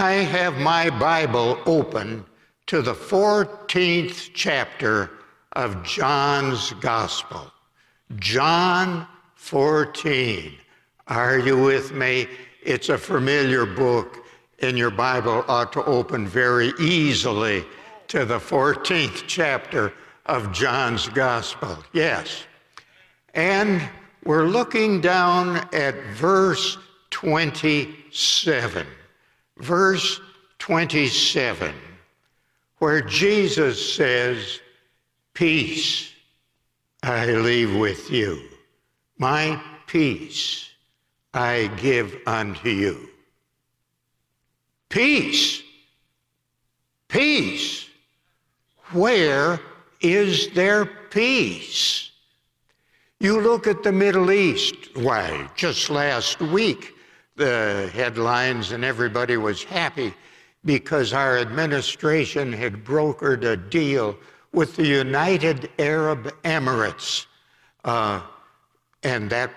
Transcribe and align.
I 0.00 0.12
have 0.12 0.56
my 0.56 0.88
Bible 0.88 1.60
open 1.66 2.24
to 2.68 2.80
the 2.80 2.94
14th 2.94 4.30
chapter 4.32 5.10
of 5.52 5.82
John's 5.82 6.72
Gospel. 6.80 7.52
John 8.16 9.06
14. 9.34 10.56
Are 11.08 11.38
you 11.38 11.62
with 11.62 11.92
me? 11.92 12.28
It's 12.62 12.88
a 12.88 12.96
familiar 12.96 13.66
book, 13.66 14.24
and 14.60 14.78
your 14.78 14.90
Bible 14.90 15.44
ought 15.48 15.70
to 15.74 15.84
open 15.84 16.26
very 16.26 16.72
easily 16.80 17.66
to 18.08 18.24
the 18.24 18.38
14th 18.38 19.24
chapter 19.26 19.92
of 20.24 20.50
John's 20.50 21.10
Gospel. 21.10 21.76
Yes. 21.92 22.44
And 23.34 23.86
we're 24.24 24.46
looking 24.46 25.02
down 25.02 25.68
at 25.74 25.94
verse 26.14 26.78
27. 27.10 28.86
Verse 29.60 30.20
27, 30.58 31.74
where 32.78 33.02
Jesus 33.02 33.94
says, 33.94 34.60
Peace 35.34 36.12
I 37.02 37.26
leave 37.26 37.76
with 37.76 38.10
you, 38.10 38.42
my 39.18 39.60
peace 39.86 40.70
I 41.32 41.70
give 41.76 42.16
unto 42.26 42.68
you. 42.68 43.08
Peace. 44.88 45.62
Peace. 47.08 47.86
Where 48.92 49.60
is 50.00 50.48
there 50.50 50.84
peace? 50.84 52.10
You 53.20 53.40
look 53.40 53.66
at 53.66 53.82
the 53.82 53.92
Middle 53.92 54.32
East. 54.32 54.74
Why, 54.96 55.48
just 55.54 55.90
last 55.90 56.40
week, 56.40 56.94
the 57.40 57.90
headlines 57.94 58.70
and 58.70 58.84
everybody 58.84 59.38
was 59.38 59.64
happy 59.64 60.12
because 60.62 61.14
our 61.14 61.38
administration 61.38 62.52
had 62.52 62.84
brokered 62.84 63.44
a 63.44 63.56
deal 63.56 64.14
with 64.52 64.76
the 64.76 64.86
United 64.86 65.70
Arab 65.78 66.34
Emirates. 66.42 67.24
Uh, 67.82 68.20
and 69.02 69.30
that 69.30 69.50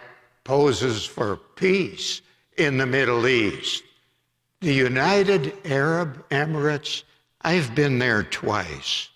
poses 0.45 1.05
for 1.05 1.35
peace 1.35 2.21
in 2.57 2.77
the 2.77 2.85
Middle 2.85 3.27
East. 3.27 3.83
The 4.61 4.73
United 4.73 5.53
Arab 5.65 6.25
Emirates, 6.29 7.03
I've 7.41 7.75
been 7.75 7.99
there 7.99 8.23
twice. 8.23 9.09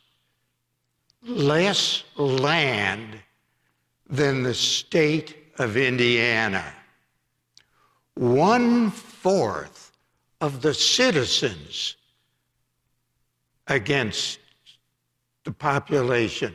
Less 1.23 2.03
land 2.17 3.17
than 4.09 4.43
the 4.43 4.53
state 4.53 5.53
of 5.57 5.77
Indiana. 5.77 6.65
One 8.17 8.89
fourth 8.89 9.91
of 10.41 10.63
the 10.63 10.73
citizens 10.73 11.95
against 13.67 14.39
the 15.43 15.51
population 15.51 16.53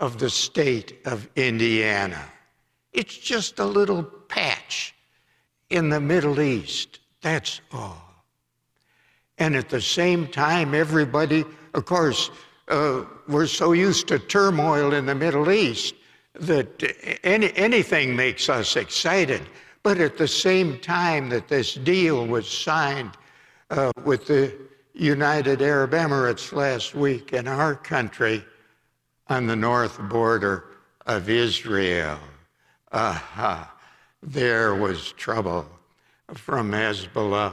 of 0.00 0.18
the 0.18 0.28
state 0.28 0.98
of 1.04 1.28
Indiana. 1.36 2.24
It's 2.92 3.16
just 3.16 3.60
a 3.60 3.64
little 3.64 4.02
patch 4.02 4.96
in 5.70 5.90
the 5.90 6.00
Middle 6.00 6.40
East. 6.40 6.98
That's 7.20 7.60
all. 7.72 8.02
And 9.38 9.54
at 9.54 9.68
the 9.68 9.80
same 9.80 10.26
time, 10.26 10.74
everybody, 10.74 11.44
of 11.74 11.84
course, 11.84 12.30
uh, 12.66 13.04
we're 13.28 13.46
so 13.46 13.72
used 13.72 14.08
to 14.08 14.18
turmoil 14.18 14.92
in 14.92 15.06
the 15.06 15.14
Middle 15.14 15.52
East 15.52 15.94
that 16.34 16.82
any, 17.22 17.56
anything 17.56 18.16
makes 18.16 18.48
us 18.48 18.74
excited. 18.74 19.42
But 19.86 20.00
at 20.00 20.18
the 20.18 20.26
same 20.26 20.80
time 20.80 21.28
that 21.28 21.46
this 21.46 21.74
deal 21.74 22.26
was 22.26 22.48
signed 22.48 23.12
uh, 23.70 23.92
with 24.02 24.26
the 24.26 24.52
United 24.94 25.62
Arab 25.62 25.92
Emirates 25.92 26.52
last 26.52 26.96
week 26.96 27.32
in 27.32 27.46
our 27.46 27.76
country 27.76 28.44
on 29.28 29.46
the 29.46 29.54
north 29.54 29.96
border 30.08 30.64
of 31.06 31.30
Israel, 31.30 32.18
uh, 32.90 33.64
there 34.24 34.74
was 34.74 35.12
trouble 35.12 35.64
from 36.34 36.72
Hezbollah 36.72 37.52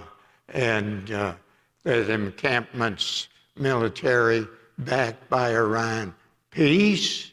and 0.49 1.11
uh, 1.11 1.35
the 1.83 2.11
encampments, 2.11 3.27
military 3.57 4.47
backed 4.79 5.29
by 5.29 5.51
Iran. 5.51 6.15
Peace? 6.49 7.31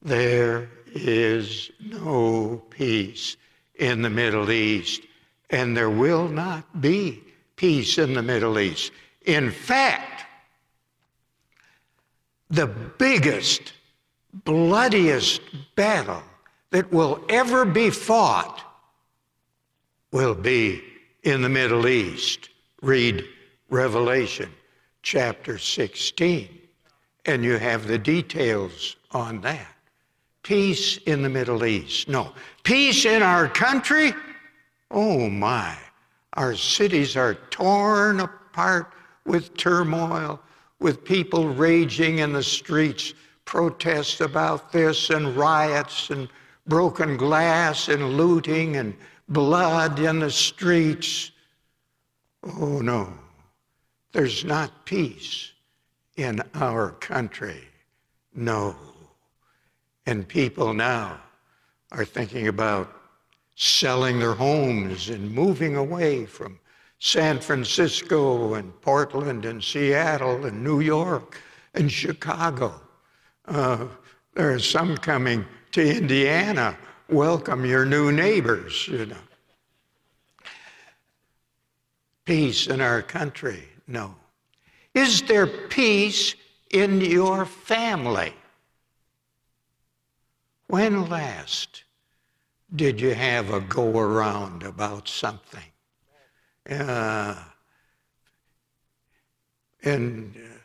There 0.00 0.70
is 0.94 1.72
no 1.80 2.62
peace 2.70 3.36
in 3.76 4.02
the 4.02 4.10
Middle 4.10 4.50
East, 4.50 5.02
and 5.50 5.76
there 5.76 5.90
will 5.90 6.28
not 6.28 6.80
be 6.80 7.22
peace 7.56 7.98
in 7.98 8.14
the 8.14 8.22
Middle 8.22 8.58
East. 8.58 8.92
In 9.24 9.50
fact, 9.50 10.24
the 12.50 12.66
biggest, 12.66 13.72
bloodiest 14.44 15.40
battle 15.74 16.22
that 16.70 16.92
will 16.92 17.24
ever 17.28 17.64
be 17.64 17.90
fought 17.90 18.62
will 20.10 20.34
be 20.34 20.82
in 21.22 21.42
the 21.42 21.48
Middle 21.48 21.86
East. 21.86 22.50
Read 22.82 23.24
Revelation 23.70 24.50
chapter 25.02 25.58
16, 25.58 26.48
and 27.26 27.44
you 27.44 27.56
have 27.58 27.86
the 27.86 27.98
details 27.98 28.96
on 29.12 29.40
that. 29.40 29.74
Peace 30.42 30.96
in 30.98 31.22
the 31.22 31.28
Middle 31.28 31.64
East. 31.64 32.08
No. 32.08 32.32
Peace 32.64 33.04
in 33.04 33.22
our 33.22 33.48
country? 33.48 34.12
Oh 34.90 35.28
my. 35.28 35.76
Our 36.34 36.54
cities 36.54 37.16
are 37.16 37.34
torn 37.50 38.20
apart 38.20 38.92
with 39.24 39.54
turmoil, 39.56 40.40
with 40.80 41.04
people 41.04 41.48
raging 41.48 42.18
in 42.18 42.32
the 42.32 42.42
streets, 42.42 43.14
protests 43.44 44.20
about 44.20 44.72
this, 44.72 45.10
and 45.10 45.36
riots, 45.36 46.10
and 46.10 46.28
broken 46.66 47.16
glass, 47.16 47.88
and 47.88 48.16
looting, 48.16 48.76
and 48.76 48.94
blood 49.28 49.98
in 49.98 50.18
the 50.18 50.30
streets. 50.30 51.30
Oh 52.42 52.80
no. 52.80 53.12
There's 54.12 54.44
not 54.44 54.84
peace 54.84 55.52
in 56.16 56.42
our 56.54 56.90
country. 56.92 57.62
No. 58.34 58.76
And 60.06 60.26
people 60.26 60.74
now 60.74 61.20
are 61.92 62.04
thinking 62.04 62.48
about 62.48 62.92
selling 63.54 64.18
their 64.18 64.34
homes 64.34 65.08
and 65.08 65.32
moving 65.32 65.76
away 65.76 66.26
from 66.26 66.58
San 66.98 67.38
Francisco 67.38 68.54
and 68.54 68.80
Portland 68.80 69.44
and 69.44 69.62
Seattle 69.62 70.46
and 70.46 70.62
New 70.62 70.80
York 70.80 71.40
and 71.74 71.90
Chicago. 71.90 72.80
Uh, 73.46 73.86
there 74.34 74.52
are 74.52 74.58
some 74.58 74.96
coming 74.96 75.44
to 75.72 75.96
Indiana. 75.96 76.76
Welcome 77.08 77.66
your 77.66 77.84
new 77.84 78.12
neighbors, 78.12 78.88
you 78.88 79.06
know. 79.06 79.16
Peace 82.24 82.68
in 82.68 82.80
our 82.80 83.02
country? 83.02 83.68
No. 83.86 84.14
Is 84.94 85.22
there 85.22 85.46
peace 85.46 86.34
in 86.70 87.00
your 87.00 87.44
family? 87.44 88.32
When 90.72 91.06
last 91.10 91.84
did 92.74 92.98
you 92.98 93.12
have 93.12 93.52
a 93.52 93.60
go 93.60 93.98
around 93.98 94.62
about 94.62 95.06
something? 95.06 95.70
Uh, 96.66 97.34
and 99.82 100.34
uh, 100.34 100.56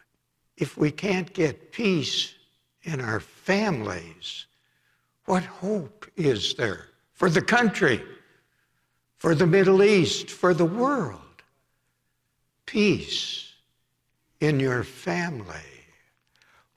if 0.55 0.77
we 0.77 0.91
can't 0.91 1.33
get 1.33 1.73
peace 1.73 2.35
in 2.83 3.01
our 3.01 3.19
families, 3.19 4.45
what 5.25 5.43
hope 5.43 6.09
is 6.15 6.53
there 6.53 6.85
for 7.11 7.29
the 7.29 7.41
country, 7.41 8.01
for 9.17 9.35
the 9.35 9.45
Middle 9.45 9.83
East, 9.83 10.29
for 10.29 10.53
the 10.53 10.63
world? 10.63 11.19
Peace 12.65 13.51
in 14.39 14.57
your 14.61 14.85
family. 14.85 15.83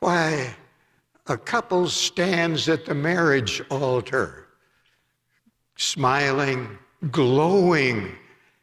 Why, 0.01 0.57
a 1.31 1.39
couple 1.39 1.89
stands 1.89 2.69
at 2.69 2.85
the 2.85 2.95
marriage 2.95 3.63
altar, 3.71 4.49
smiling, 5.77 6.77
glowing, 7.13 8.17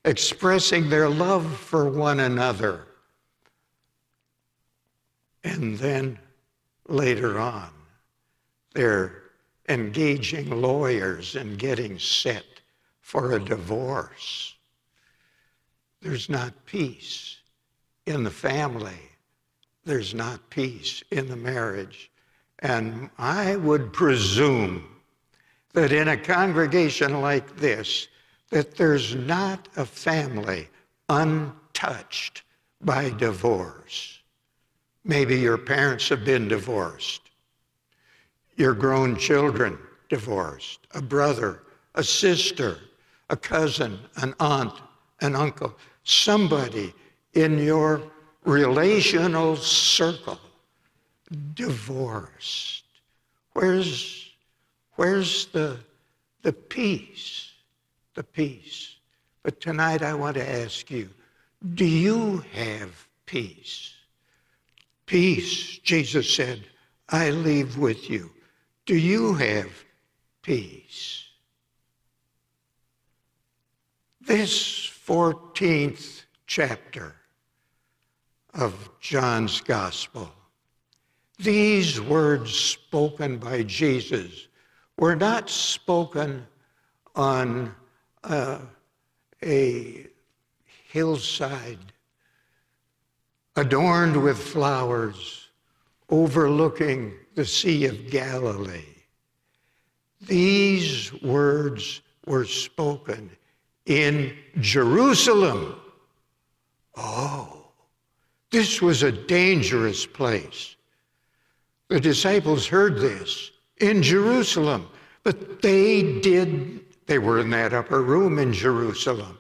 expressing 0.04 0.90
their 0.90 1.08
love 1.08 1.46
for 1.58 1.90
one 1.90 2.20
another. 2.20 2.86
And 5.46 5.78
then 5.78 6.20
later 6.90 7.40
on, 7.40 7.70
they're 8.74 9.24
engaging 9.70 10.50
lawyers 10.50 11.38
and 11.38 11.58
getting 11.58 11.98
set 11.98 12.44
for 13.00 13.32
a 13.32 13.40
divorce. 13.40 14.56
There's 16.02 16.28
not 16.28 16.66
peace 16.66 17.38
in 18.06 18.26
the 18.26 18.30
family. 18.30 19.00
There's 19.86 20.14
not 20.14 20.50
peace 20.50 21.02
in 21.12 21.30
the 21.30 21.38
marriage. 21.38 22.12
And 22.60 23.10
I 23.18 23.56
would 23.58 23.94
presume 23.94 24.84
that 25.74 25.92
in 25.92 26.08
a 26.08 26.18
congregation 26.18 27.22
like 27.22 27.58
this, 27.58 28.08
that 28.50 28.76
there's 28.76 29.14
not 29.14 29.68
a 29.76 29.86
family 29.86 30.68
untouched 31.10 32.44
by 32.82 33.10
divorce. 33.12 34.20
Maybe 35.04 35.38
your 35.38 35.58
parents 35.58 36.10
have 36.10 36.26
been 36.26 36.48
divorced, 36.48 37.22
your 38.56 38.74
grown 38.74 39.18
children 39.18 39.78
divorced, 40.10 40.80
a 40.92 41.02
brother, 41.02 41.64
a 41.96 42.04
sister, 42.04 42.80
a 43.30 43.38
cousin, 43.38 44.00
an 44.18 44.34
aunt, 44.40 44.74
an 45.22 45.36
uncle, 45.36 45.76
somebody 46.04 46.94
in 47.34 47.58
your 47.60 48.02
relational 48.46 49.56
circle 49.56 50.40
divorced. 51.54 52.84
Where's, 53.54 54.30
where's 54.96 55.48
the, 55.48 55.80
the 56.44 56.54
peace? 56.54 57.52
The 58.14 58.24
peace. 58.24 58.96
But 59.44 59.62
tonight 59.62 60.02
I 60.02 60.14
want 60.14 60.36
to 60.36 60.50
ask 60.50 60.90
you 60.92 61.10
do 61.74 61.86
you 61.86 62.44
have 62.54 63.08
peace? 63.26 63.94
Peace, 65.06 65.80
Jesus 65.80 66.32
said, 66.32 66.64
I 67.10 67.32
leave 67.32 67.78
with 67.78 68.10
you. 68.10 68.32
Do 68.86 68.96
you 68.96 69.34
have 69.36 69.72
peace? 70.42 71.24
This 74.22 74.88
14th 75.08 76.24
chapter 76.46 77.16
of 78.54 78.90
John's 79.00 79.62
Gospel, 79.62 80.32
these 81.40 82.02
words 82.02 82.54
spoken 82.54 83.38
by 83.38 83.64
Jesus 83.64 84.48
were 84.98 85.16
not 85.16 85.50
spoken 85.50 86.46
on 87.16 87.76
uh, 88.24 88.60
a 89.44 90.08
hillside 90.90 91.94
adorned 93.56 94.22
with 94.22 94.38
flowers 94.38 95.50
overlooking 96.10 97.14
the 97.36 97.46
Sea 97.46 97.86
of 97.86 98.10
Galilee. 98.10 98.96
These 100.22 101.14
words 101.22 102.02
were 102.26 102.46
spoken 102.46 103.30
in 103.86 104.36
Jerusalem. 104.60 105.80
Oh, 106.96 107.68
this 108.52 108.82
was 108.82 109.04
a 109.04 109.12
dangerous 109.12 110.06
place. 110.06 110.77
The 111.90 112.00
disciples 112.00 112.68
heard 112.68 112.98
this 112.98 113.52
in 113.78 114.04
Jerusalem, 114.04 114.90
but 115.24 115.62
they 115.62 116.20
did, 116.20 116.82
they 117.06 117.20
were 117.20 117.40
in 117.40 117.50
that 117.52 117.74
upper 117.74 118.02
room 118.02 118.40
in 118.40 118.52
Jerusalem. 118.52 119.38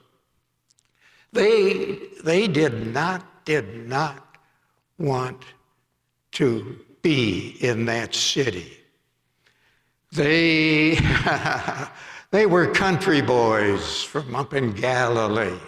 They, 1.33 1.99
they 2.23 2.47
did 2.47 2.93
not, 2.93 3.45
did 3.45 3.87
not 3.87 4.37
want 4.97 5.43
to 6.31 6.79
be 7.01 7.57
in 7.59 7.85
that 7.85 8.15
city. 8.15 8.77
They, 10.11 10.97
they 12.31 12.45
were 12.45 12.67
country 12.67 13.21
boys 13.21 14.03
from 14.03 14.35
up 14.35 14.53
in 14.53 14.71
Galilee, 14.71 15.59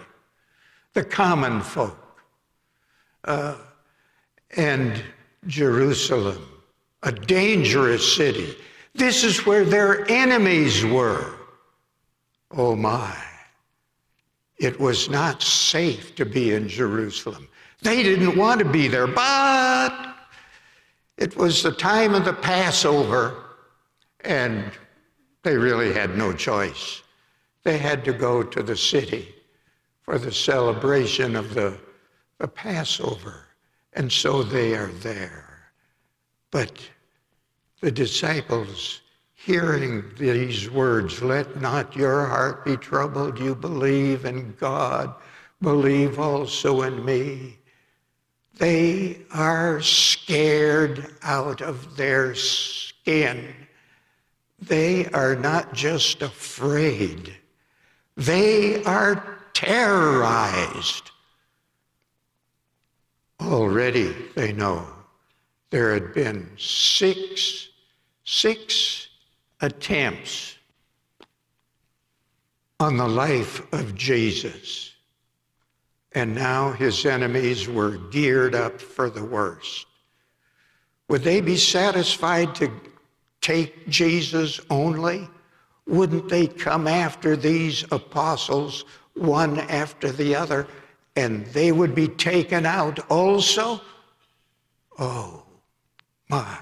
the 0.94 1.04
common 1.04 1.62
folk, 1.62 2.22
uh, 3.26 3.58
and 4.56 5.04
Jerusalem, 5.48 6.59
a 7.04 7.12
dangerous 7.12 8.16
city. 8.16 8.56
This 8.94 9.24
is 9.24 9.46
where 9.46 9.64
their 9.64 10.10
enemies 10.10 10.86
were. 10.86 11.36
Oh 12.52 12.76
my. 12.76 13.16
It 14.58 14.80
was 14.80 15.10
not 15.10 15.42
safe 15.42 16.16
to 16.16 16.26
be 16.26 16.54
in 16.54 16.68
Jerusalem. 16.68 17.48
They 17.82 18.04
didn't 18.04 18.36
want 18.36 18.60
to 18.60 18.66
be 18.66 18.90
there, 18.90 19.08
but 19.08 20.16
it 21.18 21.36
was 21.38 21.64
the 21.64 21.72
time 21.72 22.14
of 22.14 22.26
the 22.26 22.34
Passover, 22.34 23.36
and 24.22 24.72
they 25.44 25.56
really 25.56 25.94
had 25.94 26.18
no 26.18 26.34
choice. 26.34 27.02
They 27.64 27.78
had 27.78 28.04
to 28.06 28.14
go 28.14 28.44
to 28.44 28.62
the 28.62 28.76
city 28.76 29.34
for 30.02 30.18
the 30.18 30.32
celebration 30.32 31.36
of 31.36 31.54
the, 31.54 31.78
the 32.38 32.48
Passover, 32.48 33.48
and 33.94 34.12
so 34.12 34.44
they 34.44 34.76
are 34.76 34.88
there. 34.88 35.49
But 36.52 36.80
the 37.82 37.92
disciples 37.92 39.02
hearing 39.36 40.04
these 40.18 40.70
words, 40.70 41.22
let 41.22 41.62
not 41.62 41.96
your 41.96 42.26
heart 42.26 42.66
be 42.66 42.76
troubled. 42.78 43.40
You 43.40 43.56
believe 43.56 44.26
in 44.26 44.56
God, 44.60 45.14
believe 45.62 46.20
also 46.20 46.82
in 46.82 47.06
me. 47.06 47.58
They 48.58 49.22
are 49.32 49.80
scared 49.82 51.16
out 51.22 51.62
of 51.62 51.96
their 51.96 52.36
skin. 52.36 53.56
They 54.62 55.06
are 55.08 55.36
not 55.36 55.74
just 55.74 56.22
afraid, 56.22 57.34
they 58.18 58.84
are 58.84 59.40
terrorized. 59.54 61.12
Already 63.40 64.14
they 64.36 64.52
know 64.52 64.86
there 65.70 65.94
had 65.94 66.14
been 66.14 66.50
six, 66.58 67.70
six 68.24 69.08
attempts 69.62 70.58
on 72.80 72.98
the 72.98 73.08
life 73.08 73.62
of 73.74 73.96
Jesus. 73.96 74.94
And 76.14 76.34
now 76.34 76.72
his 76.72 77.06
enemies 77.06 77.68
were 77.68 77.98
geared 78.10 78.56
up 78.56 78.82
for 78.82 79.10
the 79.10 79.24
worst. 79.24 79.86
Would 81.08 81.24
they 81.24 81.42
be 81.42 81.58
satisfied 81.58 82.56
to 82.56 82.72
take 83.42 83.88
Jesus 83.88 84.60
only? 84.70 85.28
Wouldn't 85.86 86.30
they 86.30 86.48
come 86.48 86.88
after 86.88 87.36
these 87.36 87.84
apostles 87.92 88.86
one 89.14 89.60
after 89.60 90.12
the 90.12 90.36
other 90.36 90.68
and 91.16 91.46
they 91.48 91.72
would 91.72 91.94
be 91.94 92.08
taken 92.08 92.66
out 92.66 93.00
also? 93.12 93.82
Oh, 94.98 95.44
my. 96.30 96.60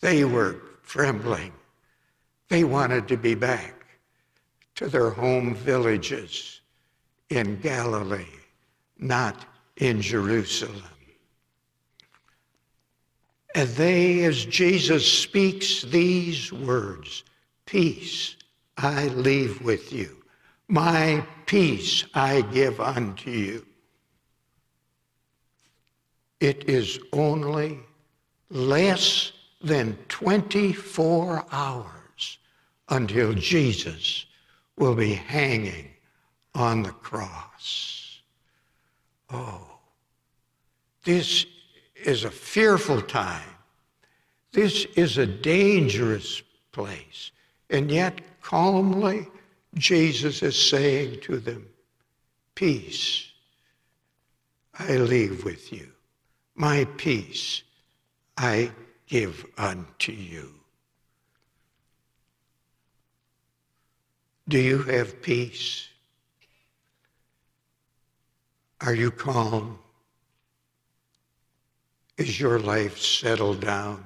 They 0.00 0.24
were 0.24 0.60
trembling. 0.86 1.52
They 2.48 2.64
wanted 2.64 3.08
to 3.08 3.16
be 3.16 3.34
back 3.34 3.84
to 4.76 4.88
their 4.88 5.10
home 5.10 5.54
villages 5.54 6.60
in 7.30 7.60
Galilee, 7.60 8.24
not 8.98 9.44
in 9.76 10.00
Jerusalem. 10.00 10.82
And 13.54 13.68
they, 13.70 14.24
as 14.24 14.44
Jesus 14.44 15.10
speaks 15.10 15.82
these 15.82 16.52
words, 16.52 17.24
peace 17.66 18.36
I 18.76 19.08
leave 19.08 19.60
with 19.62 19.92
you, 19.92 20.22
my 20.68 21.26
peace 21.46 22.04
I 22.14 22.42
give 22.42 22.80
unto 22.80 23.30
you. 23.30 23.66
It 26.40 26.68
is 26.68 27.00
only 27.12 27.80
less 28.50 29.32
than 29.60 29.96
24 30.08 31.44
hours 31.52 32.38
until 32.88 33.34
Jesus 33.34 34.26
will 34.76 34.94
be 34.94 35.14
hanging 35.14 35.90
on 36.54 36.82
the 36.82 36.90
cross. 36.90 38.20
Oh, 39.30 39.66
this 41.04 41.46
is 41.96 42.24
a 42.24 42.30
fearful 42.30 43.02
time. 43.02 43.54
This 44.52 44.86
is 44.96 45.18
a 45.18 45.26
dangerous 45.26 46.42
place. 46.72 47.32
And 47.70 47.90
yet, 47.90 48.20
calmly, 48.40 49.28
Jesus 49.74 50.42
is 50.42 50.56
saying 50.70 51.20
to 51.22 51.38
them, 51.38 51.68
Peace 52.54 53.30
I 54.78 54.96
leave 54.96 55.44
with 55.44 55.72
you, 55.72 55.90
my 56.54 56.84
peace 56.96 57.62
I 58.38 58.70
give 59.08 59.44
unto 59.58 60.12
you. 60.12 60.54
Do 64.48 64.60
you 64.60 64.78
have 64.84 65.20
peace? 65.20 65.88
Are 68.80 68.94
you 68.94 69.10
calm? 69.10 69.80
Is 72.16 72.38
your 72.38 72.60
life 72.60 72.98
settled 72.98 73.60
down? 73.60 74.04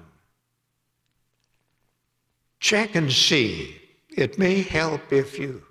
Check 2.59 2.95
and 2.95 3.12
see. 3.12 3.79
It 4.09 4.39
may 4.39 4.62
help 4.62 5.12
if 5.12 5.39
you. 5.39 5.62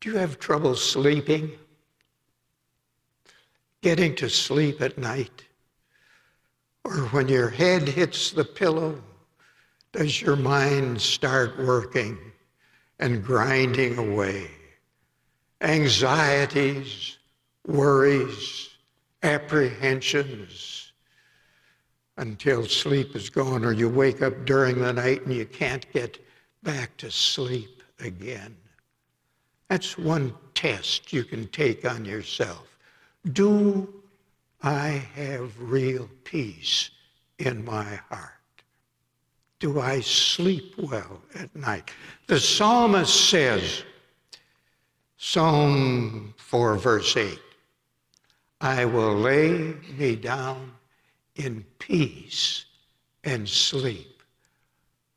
Do 0.00 0.10
you 0.10 0.16
have 0.16 0.40
trouble 0.40 0.74
sleeping? 0.74 1.52
Getting 3.82 4.16
to 4.16 4.28
sleep 4.28 4.80
at 4.80 4.98
night? 4.98 5.47
Or 6.88 7.08
when 7.08 7.28
your 7.28 7.48
head 7.48 7.86
hits 7.88 8.30
the 8.30 8.44
pillow, 8.44 9.02
does 9.92 10.22
your 10.22 10.36
mind 10.36 11.00
start 11.00 11.58
working? 11.58 12.18
and 12.98 13.24
grinding 13.24 13.98
away. 13.98 14.50
Anxieties, 15.60 17.18
worries, 17.66 18.70
apprehensions 19.22 20.92
until 22.16 22.64
sleep 22.66 23.14
is 23.14 23.30
gone, 23.30 23.64
or 23.64 23.72
you 23.72 23.88
wake 23.88 24.22
up 24.22 24.44
during 24.44 24.80
the 24.80 24.92
night 24.92 25.24
and 25.24 25.34
you 25.34 25.46
can't 25.46 25.90
get 25.92 26.18
back 26.62 26.96
to 26.96 27.10
sleep 27.10 27.82
again. 28.00 28.56
That's 29.68 29.96
one 29.96 30.34
test 30.54 31.12
you 31.12 31.24
can 31.24 31.46
take 31.48 31.84
on 31.84 32.04
yourself. 32.04 32.66
Do 33.32 34.02
I 34.62 35.06
have 35.14 35.52
real 35.60 36.08
peace 36.24 36.90
in 37.38 37.64
my 37.64 38.00
heart? 38.08 38.32
Do 39.60 39.80
I 39.80 40.00
sleep 40.00 40.74
well 40.78 41.22
at 41.34 41.54
night? 41.54 41.90
The 42.26 42.40
psalmist 42.40 43.28
says, 43.30 43.82
Psalm 45.16 46.34
4, 46.36 46.76
verse 46.76 47.16
8, 47.16 47.38
I 48.60 48.84
will 48.84 49.14
lay 49.14 49.74
me 49.96 50.16
down 50.16 50.72
in 51.36 51.64
peace 51.78 52.64
and 53.24 53.48
sleep. 53.48 54.22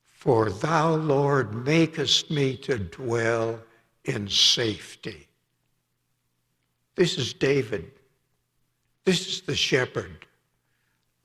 For 0.07 0.51
thou, 0.51 0.95
Lord, 0.95 1.65
makest 1.65 2.29
me 2.29 2.55
to 2.57 2.77
dwell 2.77 3.60
in 4.05 4.27
safety. 4.27 5.27
This 6.95 7.17
is 7.17 7.33
David. 7.33 7.91
This 9.05 9.27
is 9.27 9.41
the 9.41 9.55
shepherd 9.55 10.25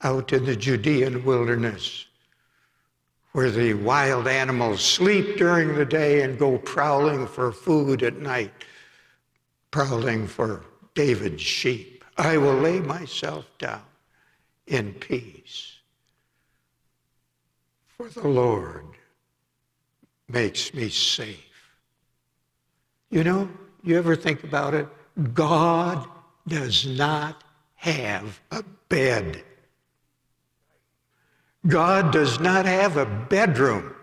out 0.02 0.32
in 0.32 0.44
the 0.44 0.56
Judean 0.56 1.24
wilderness 1.24 2.06
where 3.32 3.50
the 3.50 3.74
wild 3.74 4.26
animals 4.26 4.80
sleep 4.80 5.36
during 5.36 5.74
the 5.74 5.84
day 5.84 6.22
and 6.22 6.38
go 6.38 6.56
prowling 6.56 7.26
for 7.26 7.52
food 7.52 8.02
at 8.02 8.16
night, 8.18 8.50
prowling 9.70 10.26
for 10.26 10.64
David's 10.94 11.42
sheep. 11.42 12.02
I 12.16 12.38
will 12.38 12.54
lay 12.54 12.80
myself 12.80 13.46
down 13.58 13.82
in 14.66 14.94
peace. 14.94 15.74
For 17.88 18.08
the 18.08 18.26
Lord 18.26 18.86
makes 20.28 20.72
me 20.72 20.88
safe. 20.88 21.44
You 23.10 23.22
know, 23.22 23.50
you 23.82 23.98
ever 23.98 24.16
think 24.16 24.44
about 24.44 24.72
it? 24.72 24.88
God 25.34 26.06
does 26.48 26.86
not 26.86 27.44
have 27.86 28.40
a 28.50 28.62
bed. 28.88 29.42
God 31.66 32.12
does 32.12 32.38
not 32.40 32.66
have 32.66 32.96
a 32.96 33.06
bedroom. 33.06 33.94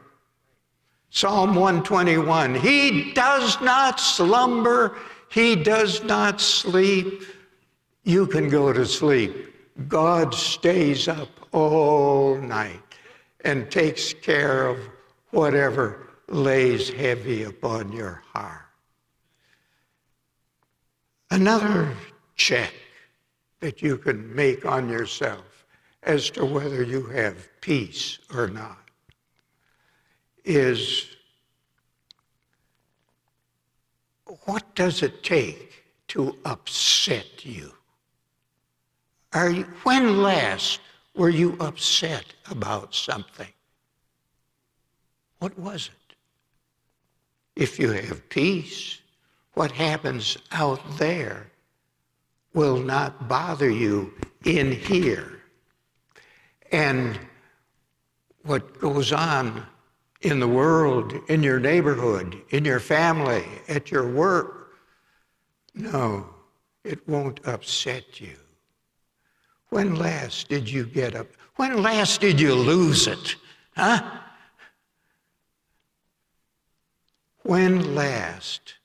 Psalm 1.10 1.56
121 1.56 2.56
He 2.56 3.14
does 3.14 3.60
not 3.62 4.00
slumber, 4.00 4.98
He 5.30 5.56
does 5.56 6.04
not 6.04 6.42
sleep. 6.42 7.24
You 8.04 8.28
can 8.28 8.50
go 8.50 8.74
to 8.74 8.86
sleep. 8.86 9.54
God 9.88 10.34
stays 10.34 11.08
up 11.08 11.30
all 11.52 12.38
night 12.38 12.82
and 13.42 13.70
takes 13.72 14.14
care 14.14 14.68
of 14.68 14.78
whatever 15.32 16.08
lays 16.28 16.90
heavy 16.90 17.44
upon 17.44 17.92
your 17.92 18.22
heart. 18.34 18.62
Another 21.32 21.96
check 22.36 22.74
that 23.64 23.82
you 23.82 23.98
can 23.98 24.36
make 24.36 24.66
on 24.66 24.90
yourself 24.90 25.66
as 26.04 26.30
to 26.30 26.44
whether 26.44 26.84
you 26.84 27.06
have 27.06 27.48
peace 27.62 28.20
or 28.34 28.50
not 28.50 28.90
is 30.44 31.16
what 34.44 34.76
does 34.76 35.02
it 35.02 35.24
take 35.24 35.86
to 36.10 36.38
upset 36.44 37.46
you? 37.46 37.72
Are 39.32 39.50
you 39.50 39.64
when 39.84 40.22
last 40.22 40.82
were 41.16 41.30
you 41.30 41.56
upset 41.62 42.26
about 42.52 42.94
something? 42.94 43.54
What 45.40 45.58
was 45.58 45.90
it? 45.90 46.16
If 47.56 47.80
you 47.80 47.92
have 47.92 48.28
peace, 48.28 49.00
what 49.54 49.72
happens 49.72 50.38
out 50.52 50.82
there 50.98 51.53
will 52.54 52.78
not 52.78 53.28
bother 53.28 53.70
you 53.70 54.14
in 54.46 54.72
here 54.72 55.34
and 56.72 57.20
what 58.44 58.80
goes 58.80 59.14
on 59.14 59.66
in 60.22 60.40
the 60.40 60.48
world, 60.48 61.14
in 61.28 61.44
your 61.44 61.60
neighborhood, 61.60 62.42
in 62.50 62.66
your 62.66 62.80
family, 62.80 63.46
at 63.68 63.92
your 63.92 64.10
work. 64.10 64.74
No, 65.76 66.26
it 66.84 67.08
won't 67.08 67.40
upset 67.46 68.20
you. 68.20 68.36
When 69.70 69.96
last 69.96 70.50
did 70.50 70.70
you 70.70 70.86
get 70.86 71.16
up? 71.16 71.28
When 71.56 71.82
last 71.82 72.22
did 72.22 72.40
you 72.40 72.56
lose 72.56 73.08
it? 73.08 73.36
Huh? 73.76 74.02
When 77.44 77.96
last 77.96 78.76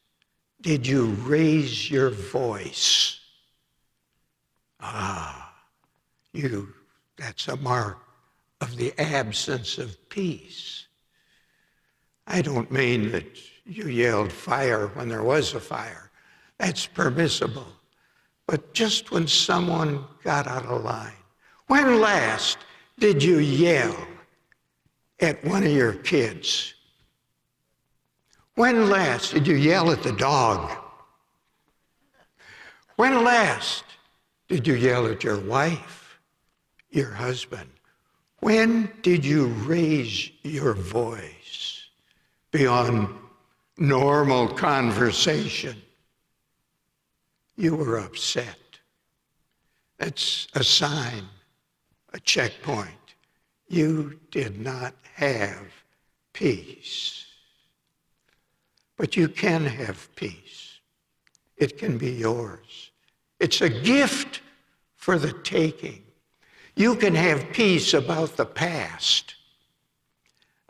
did 0.60 0.86
you 0.86 1.06
raise 1.06 1.90
your 1.90 2.10
voice? 2.10 3.17
Ah, 4.80 5.54
you 6.32 6.72
that's 7.16 7.48
a 7.48 7.56
mark 7.56 7.98
of 8.60 8.76
the 8.76 8.92
absence 8.98 9.78
of 9.78 10.08
peace. 10.08 10.86
I 12.26 12.42
don't 12.42 12.70
mean 12.70 13.10
that 13.12 13.26
you 13.64 13.88
yelled 13.88 14.32
fire 14.32 14.88
when 14.88 15.08
there 15.08 15.22
was 15.22 15.54
a 15.54 15.60
fire. 15.60 16.10
That's 16.58 16.86
permissible. 16.86 17.66
But 18.46 18.72
just 18.72 19.10
when 19.10 19.26
someone 19.26 20.04
got 20.22 20.46
out 20.46 20.66
of 20.66 20.84
line, 20.84 21.12
when 21.66 22.00
last 22.00 22.58
did 22.98 23.22
you 23.22 23.38
yell 23.38 23.96
at 25.20 25.44
one 25.44 25.64
of 25.64 25.72
your 25.72 25.94
kids? 25.94 26.74
When 28.54 28.88
last 28.88 29.32
did 29.32 29.46
you 29.46 29.56
yell 29.56 29.90
at 29.90 30.02
the 30.02 30.12
dog? 30.12 30.70
When 32.96 33.22
last 33.22 33.84
did 34.48 34.66
you 34.66 34.74
yell 34.74 35.06
at 35.06 35.22
your 35.22 35.38
wife? 35.38 36.08
your 36.90 37.10
husband? 37.10 37.70
When 38.40 38.90
did 39.02 39.24
you 39.24 39.46
raise 39.46 40.30
your 40.42 40.74
voice 40.74 41.88
beyond 42.50 43.08
normal 43.76 44.48
conversation? 44.48 45.80
You 47.56 47.74
were 47.74 47.98
upset. 47.98 48.56
That's 49.98 50.46
a 50.54 50.62
sign, 50.62 51.24
a 52.12 52.20
checkpoint. 52.20 52.88
You 53.68 54.20
did 54.30 54.60
not 54.60 54.94
have 55.14 55.66
peace. 56.32 57.26
But 58.96 59.16
you 59.16 59.28
can 59.28 59.64
have 59.64 60.14
peace. 60.14 60.78
It 61.56 61.78
can 61.78 61.98
be 61.98 62.12
yours. 62.12 62.92
It's 63.40 63.60
a 63.60 63.68
gift 63.68 64.40
for 64.96 65.18
the 65.18 65.32
taking. 65.32 66.02
You 66.76 66.96
can 66.96 67.14
have 67.14 67.52
peace 67.52 67.94
about 67.94 68.36
the 68.36 68.46
past. 68.46 69.34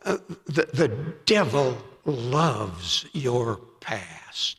Uh, 0.04 0.18
the, 0.46 0.68
the 0.72 0.88
devil 1.26 1.76
loves 2.04 3.06
your 3.12 3.56
past. 3.80 4.56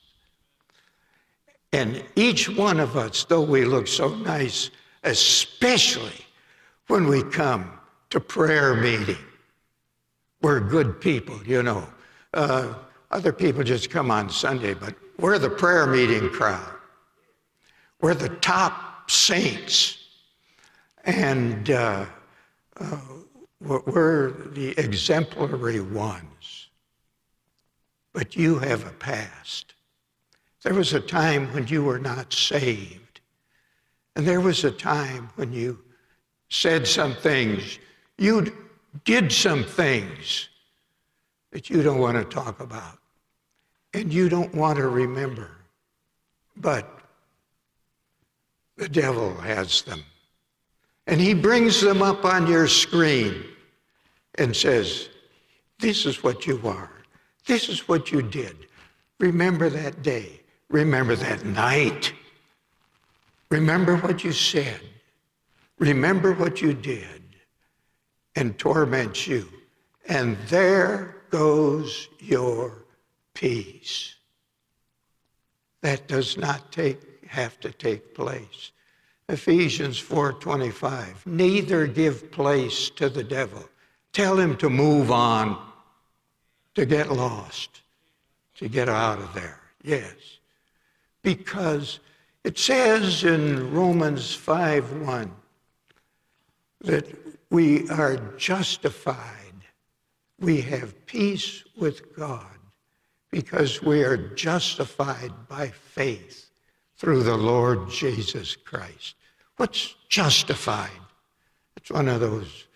And 1.71 2.03
each 2.15 2.49
one 2.49 2.79
of 2.79 2.97
us, 2.97 3.25
though 3.25 3.41
we 3.41 3.65
look 3.65 3.87
so 3.87 4.09
nice, 4.15 4.69
especially 5.03 6.25
when 6.87 7.07
we 7.07 7.23
come 7.23 7.71
to 8.09 8.19
prayer 8.19 8.75
meeting, 8.75 9.17
we're 10.41 10.59
good 10.59 10.99
people, 10.99 11.39
you 11.45 11.61
know. 11.63 11.87
Uh, 12.33 12.73
other 13.11 13.33
people 13.33 13.63
just 13.63 13.89
come 13.89 14.11
on 14.11 14.29
Sunday, 14.29 14.73
but 14.73 14.95
we're 15.17 15.39
the 15.39 15.49
prayer 15.49 15.85
meeting 15.85 16.29
crowd. 16.29 16.78
We're 18.01 18.13
the 18.13 18.29
top 18.29 19.09
saints 19.09 19.97
and 21.03 21.69
uh, 21.69 22.05
uh, 22.79 22.97
we're 23.61 24.31
the 24.31 24.73
exemplary 24.77 25.81
ones. 25.81 26.67
But 28.13 28.35
you 28.35 28.59
have 28.59 28.87
a 28.87 28.91
past. 28.91 29.73
There 30.63 30.73
was 30.73 30.93
a 30.93 30.99
time 30.99 31.53
when 31.53 31.67
you 31.67 31.83
were 31.83 31.99
not 31.99 32.33
saved. 32.33 33.21
And 34.15 34.27
there 34.27 34.41
was 34.41 34.63
a 34.63 34.71
time 34.71 35.29
when 35.35 35.53
you 35.53 35.79
said 36.49 36.87
some 36.87 37.13
things, 37.13 37.79
you 38.17 38.55
did 39.05 39.31
some 39.31 39.63
things 39.63 40.49
that 41.51 41.69
you 41.69 41.81
don't 41.83 41.99
want 41.99 42.17
to 42.17 42.23
talk 42.23 42.59
about 42.59 42.99
and 43.93 44.13
you 44.13 44.29
don't 44.29 44.53
want 44.53 44.77
to 44.77 44.87
remember. 44.87 45.51
But 46.57 46.98
the 48.79 48.89
devil 48.89 49.35
has 49.35 49.83
them. 49.83 50.03
And 51.05 51.19
he 51.19 51.33
brings 51.33 51.81
them 51.81 52.01
up 52.01 52.25
on 52.25 52.47
your 52.47 52.67
screen 52.67 53.43
and 54.35 54.55
says, 54.55 55.09
This 55.79 56.05
is 56.05 56.23
what 56.23 56.47
you 56.47 56.59
are. 56.63 56.91
This 57.45 57.69
is 57.69 57.87
what 57.87 58.11
you 58.11 58.21
did. 58.21 58.55
Remember 59.19 59.69
that 59.69 60.01
day. 60.01 60.39
Remember 60.69 61.15
that 61.15 61.45
night. 61.45 62.13
remember 63.49 63.97
what 63.97 64.23
you 64.23 64.31
said, 64.31 64.79
remember 65.79 66.33
what 66.33 66.61
you 66.61 66.73
did, 66.73 67.23
and 68.35 68.57
torment 68.59 69.25
you. 69.25 69.49
And 70.07 70.37
there 70.47 71.23
goes 71.31 72.07
your 72.19 72.85
peace. 73.33 74.15
That 75.81 76.07
does 76.07 76.37
not 76.37 76.71
take, 76.71 76.99
have 77.29 77.59
to 77.59 77.71
take 77.71 78.15
place. 78.15 78.71
Ephesians 79.27 79.99
4:25 79.99 81.25
Neither 81.27 81.85
give 81.85 82.31
place 82.31 82.89
to 82.91 83.07
the 83.07 83.23
devil. 83.23 83.69
Tell 84.13 84.39
him 84.39 84.57
to 84.57 84.69
move 84.69 85.11
on, 85.11 85.71
to 86.73 86.85
get 86.87 87.11
lost, 87.11 87.81
to 88.55 88.67
get 88.67 88.89
out 88.89 89.19
of 89.19 89.33
there. 89.35 89.61
Yes. 89.83 90.15
Because 91.21 91.99
it 92.43 92.57
says 92.57 93.23
in 93.23 93.71
Romans 93.71 94.35
5:1 94.35 95.31
that 96.81 97.05
we 97.51 97.87
are 97.89 98.17
justified. 98.37 99.35
We 100.39 100.61
have 100.61 101.05
peace 101.05 101.63
with 101.75 102.15
God 102.15 102.57
because 103.29 103.83
we 103.83 104.03
are 104.03 104.17
justified 104.17 105.31
by 105.47 105.67
faith 105.69 106.48
through 106.99 107.23
the 107.23 107.37
Lord 107.37 107.89
Jesus 107.89 108.57
Christ. 108.57 109.15
What's 109.55 109.95
justified? 110.09 110.91
It's 111.77 111.89
one 111.89 112.09
of 112.09 112.19
those 112.19 112.67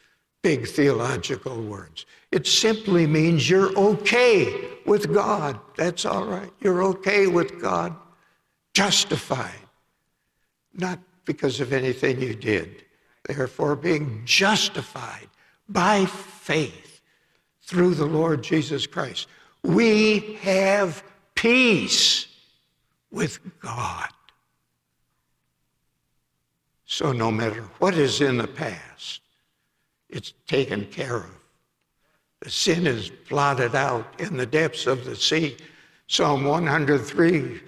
big 0.41 0.65
theological 0.65 1.61
words. 1.61 2.05
It 2.31 2.47
simply 2.47 3.05
means 3.05 3.49
you're 3.49 3.77
okay 3.77 4.69
with 4.85 5.13
God. 5.13 5.59
That's 5.75 6.05
all 6.05 6.25
right. 6.25 6.49
You're 6.61 6.83
okay 6.83 7.27
with 7.27 7.61
God. 7.61 7.95
Justified. 8.73 9.51
Not 10.73 10.99
because 11.25 11.59
of 11.59 11.73
anything 11.73 12.21
you 12.21 12.33
did. 12.33 12.85
Therefore, 13.25 13.75
being 13.75 14.21
justified 14.23 15.27
by 15.67 16.05
faith 16.05 17.01
through 17.61 17.95
the 17.95 18.05
Lord 18.05 18.41
Jesus 18.41 18.87
Christ. 18.87 19.27
We 19.63 20.37
have 20.41 21.03
peace 21.35 22.27
with 23.13 23.39
God. 23.59 24.09
So 26.85 27.11
no 27.13 27.31
matter 27.31 27.61
what 27.79 27.93
is 27.93 28.19
in 28.19 28.37
the 28.37 28.47
past, 28.47 29.21
it's 30.09 30.33
taken 30.47 30.85
care 30.85 31.17
of. 31.17 31.39
The 32.41 32.49
sin 32.49 32.85
is 32.85 33.09
blotted 33.29 33.73
out 33.75 34.19
in 34.19 34.35
the 34.35 34.45
depths 34.45 34.85
of 34.87 35.05
the 35.05 35.15
sea. 35.15 35.55
Psalm 36.07 36.43
103, 36.43 37.61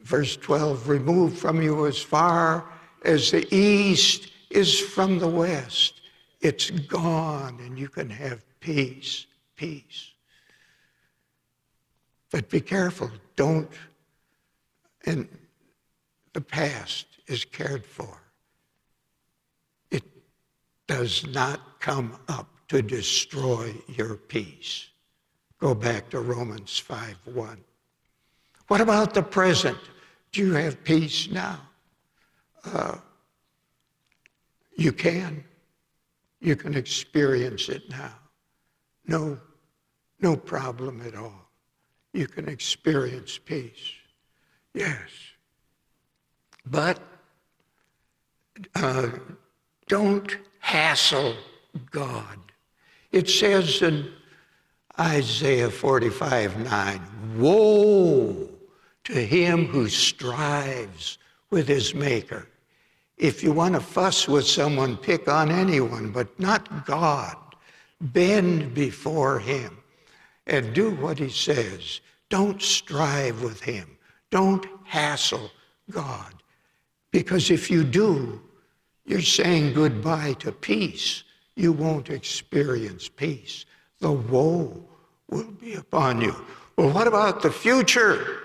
verse 0.00 0.36
12 0.36 0.88
remove 0.88 1.38
from 1.38 1.60
you 1.60 1.86
as 1.86 2.00
far 2.00 2.64
as 3.04 3.30
the 3.30 3.46
east 3.54 4.30
is 4.50 4.80
from 4.80 5.18
the 5.18 5.28
west. 5.28 6.00
It's 6.40 6.70
gone, 6.70 7.58
and 7.60 7.78
you 7.78 7.88
can 7.88 8.08
have 8.08 8.44
peace, 8.60 9.26
peace. 9.56 10.12
But 12.30 12.48
be 12.48 12.60
careful, 12.60 13.10
don't, 13.36 13.68
and 15.06 15.28
the 16.32 16.40
past 16.40 17.06
is 17.28 17.44
cared 17.44 17.86
for 17.86 18.20
It 19.90 20.02
does 20.86 21.26
not 21.28 21.80
come 21.80 22.18
up 22.28 22.48
to 22.68 22.82
destroy 22.82 23.72
your 23.86 24.16
peace. 24.16 24.88
Go 25.58 25.74
back 25.74 26.10
to 26.10 26.20
Romans 26.20 26.78
5 26.78 27.16
1. 27.24 27.64
What 28.68 28.80
about 28.80 29.14
the 29.14 29.22
present? 29.22 29.78
Do 30.32 30.40
you 30.44 30.52
have 30.54 30.82
peace 30.84 31.30
now? 31.30 31.60
Uh, 32.64 32.98
you 34.76 34.92
can. 34.92 35.44
You 36.40 36.56
can 36.56 36.74
experience 36.74 37.68
it 37.68 37.88
now. 37.88 38.12
No, 39.06 39.38
no 40.20 40.36
problem 40.36 41.00
at 41.06 41.14
all. 41.14 41.50
You 42.12 42.26
can 42.26 42.48
experience 42.48 43.38
peace. 43.38 43.92
Yes. 44.76 45.08
But 46.66 47.00
uh, 48.74 49.08
don't 49.88 50.36
hassle 50.58 51.34
God. 51.90 52.38
It 53.10 53.30
says 53.30 53.80
in 53.80 54.12
Isaiah 55.00 55.70
45 55.70 56.58
9, 56.58 57.00
Woe 57.38 58.50
to 59.04 59.12
him 59.14 59.64
who 59.64 59.88
strives 59.88 61.16
with 61.48 61.66
his 61.66 61.94
Maker. 61.94 62.46
If 63.16 63.42
you 63.42 63.52
want 63.52 63.74
to 63.76 63.80
fuss 63.80 64.28
with 64.28 64.46
someone, 64.46 64.98
pick 64.98 65.26
on 65.26 65.50
anyone, 65.50 66.10
but 66.10 66.38
not 66.38 66.84
God. 66.84 67.36
Bend 67.98 68.74
before 68.74 69.38
him 69.38 69.78
and 70.46 70.74
do 70.74 70.90
what 70.96 71.18
he 71.18 71.30
says. 71.30 72.02
Don't 72.28 72.60
strive 72.60 73.42
with 73.42 73.62
him. 73.62 73.95
Don't 74.36 74.66
hassle 74.84 75.50
God. 75.90 76.34
Because 77.10 77.50
if 77.50 77.70
you 77.70 77.82
do, 77.82 78.38
you're 79.06 79.22
saying 79.22 79.72
goodbye 79.72 80.34
to 80.40 80.52
peace. 80.52 81.24
You 81.54 81.72
won't 81.72 82.10
experience 82.10 83.08
peace. 83.08 83.64
The 83.98 84.12
woe 84.12 84.84
will 85.30 85.52
be 85.52 85.72
upon 85.72 86.20
you. 86.20 86.36
Well, 86.76 86.90
what 86.90 87.06
about 87.06 87.40
the 87.40 87.50
future? 87.50 88.40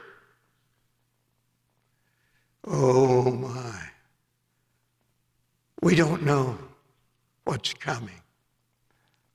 Oh 2.65 3.29
my. 3.29 3.81
We 5.81 5.93
don't 5.95 6.23
know 6.23 6.57
what's 7.43 7.73
coming. 7.73 8.21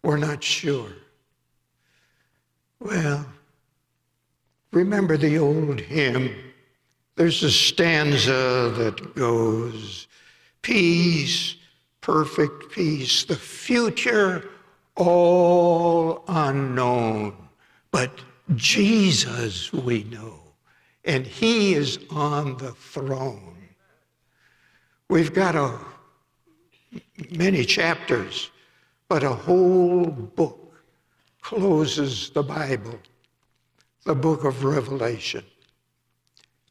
We're 0.02 0.16
not 0.16 0.42
sure. 0.42 0.92
Well, 2.80 3.26
remember 4.72 5.18
the 5.18 5.36
old 5.36 5.80
hymn. 5.80 6.44
There's 7.16 7.42
a 7.42 7.50
stanza 7.50 8.70
that 8.76 9.14
goes, 9.14 10.06
peace, 10.60 11.56
perfect 12.02 12.70
peace, 12.70 13.24
the 13.24 13.36
future 13.36 14.50
all 14.96 16.24
unknown. 16.28 17.34
But 17.90 18.10
Jesus 18.54 19.72
we 19.72 20.04
know, 20.04 20.40
and 21.06 21.26
He 21.26 21.74
is 21.74 21.98
on 22.10 22.58
the 22.58 22.72
throne. 22.72 23.56
We've 25.08 25.32
got 25.32 25.54
a, 25.54 25.78
many 27.30 27.64
chapters, 27.64 28.50
but 29.08 29.22
a 29.22 29.32
whole 29.32 30.04
book 30.04 30.74
closes 31.40 32.28
the 32.30 32.42
Bible, 32.42 32.98
the 34.04 34.14
book 34.14 34.44
of 34.44 34.64
Revelation. 34.64 35.44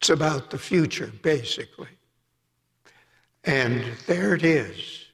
It's 0.06 0.12
about 0.12 0.52
the 0.52 0.60
future, 0.60 1.12
basically. 1.24 1.88
And 3.44 3.84
there 4.06 4.36
it 4.36 4.44
is. 4.44 5.06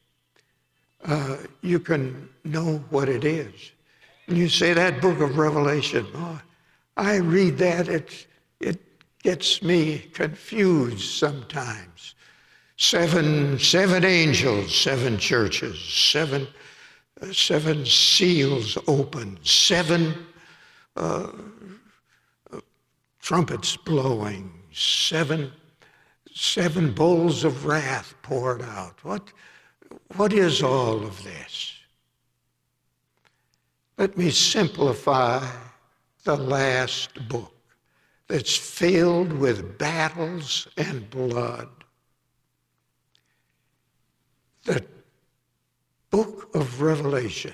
Uh, 1.06 1.38
you 1.62 1.80
can 1.80 2.28
know 2.44 2.84
what 2.90 3.08
it 3.08 3.24
is. 3.24 3.72
And 4.28 4.38
you 4.38 4.50
say 4.50 4.74
that 4.74 5.00
book 5.00 5.22
of 5.22 5.38
Revelation, 5.38 6.06
oh, 6.14 6.42
I 6.98 7.16
read 7.20 7.58
that, 7.60 7.88
it, 7.88 8.28
it 8.60 8.82
gets 9.24 9.64
me 9.64 10.00
confused 10.12 11.10
sometimes. 11.10 12.16
Seven, 12.76 13.60
seven 13.60 14.04
angels, 14.04 14.76
seven 14.76 15.18
churches, 15.18 15.80
seven, 15.80 16.46
uh, 17.22 17.32
seven 17.32 17.86
seals 17.86 18.78
open, 18.90 19.40
seven 19.42 20.28
uh, 20.98 21.32
uh 22.52 22.60
trumpets 23.22 23.78
blowing, 23.78 24.52
seven 24.72 25.52
seven 26.34 26.94
bowls 26.94 27.44
of 27.44 27.66
wrath 27.66 28.14
poured 28.22 28.62
out. 28.62 29.04
What, 29.04 29.32
what 30.16 30.34
is 30.34 30.64
all 30.64 31.04
of 31.04 31.24
this? 31.24 31.74
Let 33.98 34.18
me 34.18 34.32
simplify 34.32 35.46
the 36.24 36.36
last 36.36 37.28
book 37.28 37.54
that's 38.28 38.56
filled 38.56 39.34
with 39.34 39.78
battles 39.78 40.68
and 40.78 41.10
blood. 41.10 41.70
The 44.64 44.86
book 46.10 46.50
of 46.56 46.82
Revelation 46.82 47.54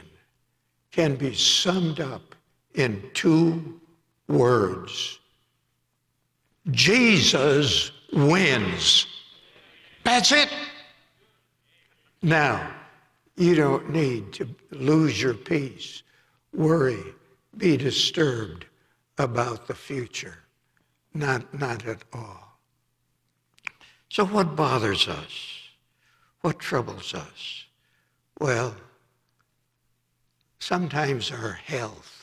can 0.92 1.16
be 1.16 1.34
summed 1.34 2.00
up 2.00 2.36
in 2.76 3.10
two 3.14 3.82
words 4.28 5.20
Jesus 6.72 7.92
wins. 8.12 9.06
That's 10.04 10.32
it. 10.32 10.50
Now, 12.22 12.72
you 13.36 13.56
don't 13.56 13.90
need 13.92 14.34
to 14.34 14.50
lose 14.72 15.22
your 15.22 15.34
peace, 15.34 16.04
worry, 16.54 17.04
be 17.56 17.78
disturbed 17.78 18.66
about 19.18 19.68
the 19.68 19.76
future. 19.76 20.40
Not, 21.14 21.54
not 21.54 21.86
at 21.86 22.04
all. 22.14 22.60
So, 24.10 24.26
what 24.26 24.56
bothers 24.56 25.08
us? 25.08 25.60
What 26.42 26.60
troubles 26.60 27.14
us? 27.14 27.66
Well, 28.40 28.76
sometimes 30.60 31.32
our 31.32 31.54
health. 31.54 32.17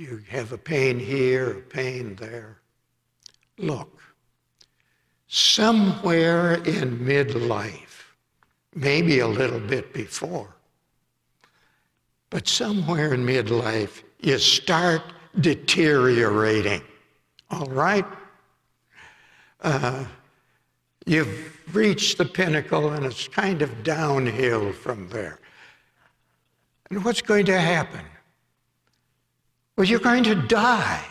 You 0.00 0.22
have 0.30 0.52
a 0.52 0.56
pain 0.56 0.98
here, 0.98 1.58
a 1.58 1.60
pain 1.60 2.14
there. 2.14 2.56
Look, 3.58 4.00
somewhere 5.26 6.54
in 6.54 7.00
midlife, 7.00 8.04
maybe 8.74 9.18
a 9.18 9.26
little 9.26 9.60
bit 9.60 9.92
before, 9.92 10.56
but 12.30 12.48
somewhere 12.48 13.12
in 13.12 13.26
midlife, 13.26 14.02
you 14.20 14.38
start 14.38 15.02
deteriorating. 15.38 16.80
All 17.50 17.66
right? 17.66 18.06
Uh, 19.60 20.06
you've 21.04 21.58
reached 21.74 22.16
the 22.16 22.24
pinnacle 22.24 22.88
and 22.92 23.04
it's 23.04 23.28
kind 23.28 23.60
of 23.60 23.82
downhill 23.82 24.72
from 24.72 25.10
there. 25.10 25.40
And 26.88 27.04
what's 27.04 27.20
going 27.20 27.44
to 27.44 27.60
happen? 27.60 28.06
Well, 29.80 29.88
you're 29.88 29.98
going 29.98 30.24
to 30.24 30.34
die. 30.34 31.02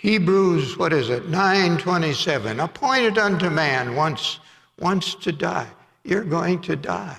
Hebrews, 0.00 0.78
what 0.78 0.92
is 0.92 1.10
it? 1.10 1.28
927. 1.28 2.60
Appointed 2.60 3.18
unto 3.18 3.50
man 3.50 3.96
once, 3.96 4.38
once 4.78 5.16
to 5.16 5.32
die. 5.32 5.66
You're 6.04 6.22
going 6.22 6.60
to 6.60 6.76
die. 6.76 7.18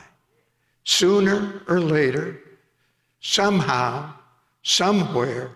Sooner 0.85 1.63
or 1.67 1.81
later, 1.81 2.39
somehow, 3.19 4.13
somewhere, 4.61 5.51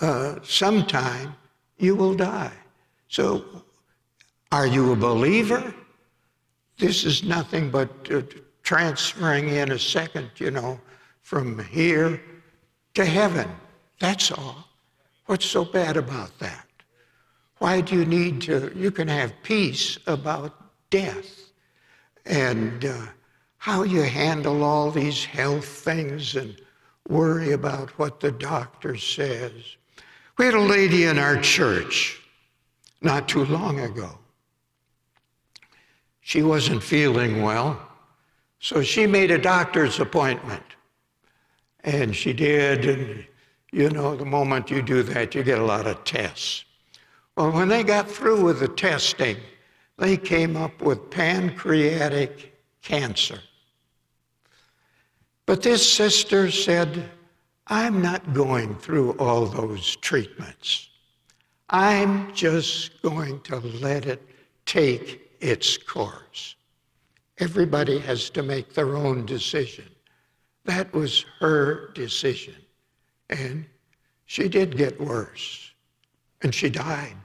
uh, 0.00 0.36
sometime, 0.44 1.36
you 1.76 1.94
will 1.94 2.14
die. 2.14 2.54
So, 3.08 3.44
are 4.50 4.66
you 4.66 4.92
a 4.92 4.96
believer? 4.96 5.74
This 6.78 7.04
is 7.04 7.22
nothing 7.22 7.70
but 7.70 7.90
uh, 8.10 8.22
transferring 8.62 9.50
in 9.50 9.72
a 9.72 9.78
second, 9.78 10.30
you 10.38 10.50
know, 10.50 10.80
from 11.26 11.58
here 11.58 12.22
to 12.94 13.04
heaven. 13.04 13.50
That's 13.98 14.30
all. 14.30 14.68
What's 15.24 15.44
so 15.44 15.64
bad 15.64 15.96
about 15.96 16.38
that? 16.38 16.68
Why 17.58 17.80
do 17.80 17.96
you 17.96 18.04
need 18.04 18.40
to? 18.42 18.70
You 18.76 18.92
can 18.92 19.08
have 19.08 19.32
peace 19.42 19.98
about 20.06 20.54
death 20.88 21.50
and 22.26 22.84
uh, 22.84 23.06
how 23.58 23.82
you 23.82 24.02
handle 24.02 24.62
all 24.62 24.92
these 24.92 25.24
health 25.24 25.66
things 25.66 26.36
and 26.36 26.56
worry 27.08 27.50
about 27.50 27.90
what 27.98 28.20
the 28.20 28.30
doctor 28.30 28.96
says. 28.96 29.52
We 30.38 30.44
had 30.44 30.54
a 30.54 30.60
lady 30.60 31.06
in 31.06 31.18
our 31.18 31.40
church 31.40 32.22
not 33.00 33.28
too 33.28 33.46
long 33.46 33.80
ago. 33.80 34.16
She 36.20 36.44
wasn't 36.44 36.84
feeling 36.84 37.42
well, 37.42 37.80
so 38.60 38.80
she 38.80 39.08
made 39.08 39.32
a 39.32 39.38
doctor's 39.38 39.98
appointment. 39.98 40.75
And 41.86 42.14
she 42.14 42.32
did, 42.32 42.84
and 42.84 43.24
you 43.72 43.88
know, 43.90 44.16
the 44.16 44.24
moment 44.24 44.70
you 44.70 44.82
do 44.82 45.02
that, 45.04 45.34
you 45.34 45.42
get 45.42 45.60
a 45.60 45.64
lot 45.64 45.86
of 45.86 46.02
tests. 46.04 46.64
Well, 47.36 47.52
when 47.52 47.68
they 47.68 47.84
got 47.84 48.10
through 48.10 48.42
with 48.42 48.60
the 48.60 48.68
testing, 48.68 49.36
they 49.96 50.16
came 50.16 50.56
up 50.56 50.82
with 50.82 51.10
pancreatic 51.10 52.54
cancer. 52.82 53.38
But 55.46 55.62
this 55.62 55.90
sister 55.90 56.50
said, 56.50 57.08
I'm 57.68 58.02
not 58.02 58.34
going 58.34 58.74
through 58.76 59.12
all 59.12 59.46
those 59.46 59.96
treatments. 59.96 60.90
I'm 61.70 62.32
just 62.34 63.00
going 63.02 63.40
to 63.42 63.58
let 63.58 64.06
it 64.06 64.22
take 64.66 65.30
its 65.40 65.78
course. 65.78 66.56
Everybody 67.38 67.98
has 68.00 68.28
to 68.30 68.42
make 68.42 68.74
their 68.74 68.96
own 68.96 69.24
decision. 69.24 69.86
That 70.66 70.92
was 70.92 71.24
her 71.38 71.90
decision. 71.94 72.56
And 73.30 73.64
she 74.26 74.48
did 74.48 74.76
get 74.76 75.00
worse. 75.00 75.72
And 76.42 76.54
she 76.54 76.68
died. 76.68 77.16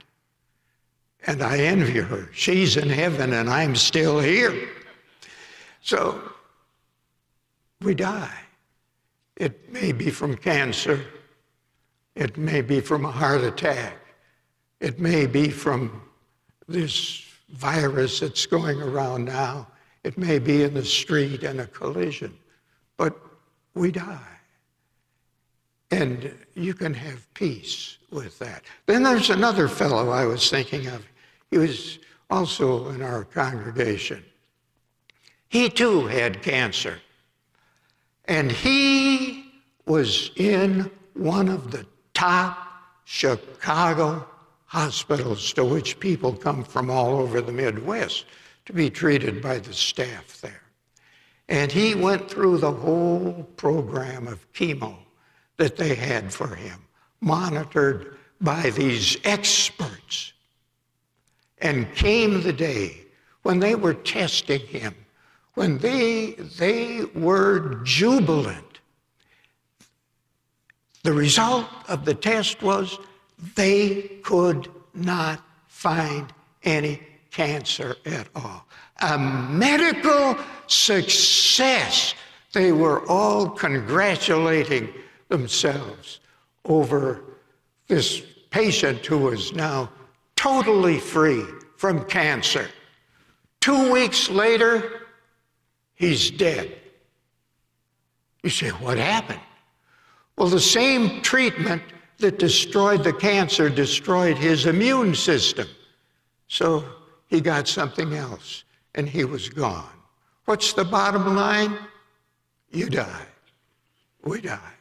And 1.26 1.42
I 1.42 1.58
envy 1.58 1.98
her. 1.98 2.28
She's 2.32 2.76
in 2.76 2.88
heaven 2.88 3.32
and 3.32 3.50
I'm 3.50 3.76
still 3.76 4.18
here. 4.18 4.68
So 5.80 6.32
we 7.80 7.94
die. 7.94 8.38
It 9.36 9.72
may 9.72 9.92
be 9.92 10.10
from 10.10 10.36
cancer. 10.36 11.04
It 12.14 12.36
may 12.38 12.60
be 12.60 12.80
from 12.80 13.04
a 13.04 13.10
heart 13.10 13.42
attack. 13.42 13.96
It 14.80 15.00
may 15.00 15.26
be 15.26 15.48
from 15.48 16.02
this 16.68 17.24
virus 17.50 18.20
that's 18.20 18.46
going 18.46 18.80
around 18.80 19.24
now. 19.24 19.66
It 20.04 20.16
may 20.16 20.38
be 20.38 20.62
in 20.62 20.74
the 20.74 20.84
street 20.84 21.42
in 21.42 21.60
a 21.60 21.66
collision. 21.66 22.36
But 22.96 23.16
we 23.74 23.90
die. 23.90 24.18
And 25.90 26.34
you 26.54 26.74
can 26.74 26.94
have 26.94 27.32
peace 27.34 27.98
with 28.10 28.38
that. 28.38 28.62
Then 28.86 29.02
there's 29.02 29.30
another 29.30 29.68
fellow 29.68 30.10
I 30.10 30.24
was 30.24 30.48
thinking 30.48 30.86
of. 30.86 31.04
He 31.50 31.58
was 31.58 31.98
also 32.30 32.88
in 32.90 33.02
our 33.02 33.24
congregation. 33.24 34.24
He 35.48 35.68
too 35.68 36.06
had 36.06 36.42
cancer. 36.42 36.98
And 38.24 38.50
he 38.50 39.52
was 39.84 40.30
in 40.36 40.90
one 41.14 41.48
of 41.48 41.70
the 41.70 41.86
top 42.14 42.56
Chicago 43.04 44.26
hospitals 44.64 45.52
to 45.52 45.64
which 45.64 46.00
people 46.00 46.32
come 46.32 46.64
from 46.64 46.90
all 46.90 47.18
over 47.18 47.42
the 47.42 47.52
Midwest 47.52 48.24
to 48.64 48.72
be 48.72 48.88
treated 48.88 49.42
by 49.42 49.58
the 49.58 49.74
staff 49.74 50.40
there. 50.40 50.61
And 51.52 51.70
he 51.70 51.94
went 51.94 52.30
through 52.30 52.58
the 52.58 52.72
whole 52.72 53.46
program 53.58 54.26
of 54.26 54.50
chemo 54.54 54.96
that 55.58 55.76
they 55.76 55.94
had 55.94 56.32
for 56.32 56.54
him, 56.54 56.80
monitored 57.20 58.16
by 58.40 58.70
these 58.70 59.18
experts. 59.22 60.32
And 61.58 61.94
came 61.94 62.42
the 62.42 62.54
day 62.54 63.02
when 63.42 63.58
they 63.58 63.74
were 63.74 63.92
testing 63.92 64.60
him 64.60 64.94
when 65.52 65.76
they, 65.76 66.30
they 66.58 67.04
were 67.14 67.82
jubilant. 67.84 68.80
The 71.02 71.12
result 71.12 71.66
of 71.86 72.06
the 72.06 72.14
test 72.14 72.62
was 72.62 72.98
they 73.56 74.20
could 74.22 74.68
not 74.94 75.44
find 75.68 76.32
any 76.62 77.02
cancer 77.32 77.96
at 78.06 78.28
all. 78.34 78.66
A 79.00 79.18
medical 79.18 80.36
success. 80.68 82.14
They 82.52 82.70
were 82.70 83.04
all 83.08 83.48
congratulating 83.48 84.92
themselves 85.28 86.20
over 86.66 87.24
this 87.88 88.22
patient 88.50 89.04
who 89.06 89.18
was 89.18 89.52
now 89.54 89.90
totally 90.36 91.00
free 91.00 91.44
from 91.76 92.04
cancer. 92.04 92.68
Two 93.60 93.90
weeks 93.90 94.28
later, 94.28 95.06
he's 95.94 96.30
dead. 96.30 96.76
You 98.42 98.50
say, 98.50 98.68
what 98.70 98.98
happened? 98.98 99.40
Well, 100.36 100.48
the 100.48 100.60
same 100.60 101.22
treatment 101.22 101.82
that 102.18 102.38
destroyed 102.38 103.04
the 103.04 103.12
cancer 103.12 103.68
destroyed 103.68 104.36
his 104.36 104.66
immune 104.66 105.14
system. 105.14 105.66
So 106.48 106.84
he 107.32 107.40
got 107.40 107.66
something 107.66 108.12
else 108.12 108.64
and 108.94 109.08
he 109.08 109.24
was 109.24 109.48
gone. 109.48 109.96
What's 110.44 110.74
the 110.74 110.84
bottom 110.84 111.34
line? 111.34 111.78
You 112.70 112.90
die. 112.90 113.26
We 114.22 114.42
die. 114.42 114.74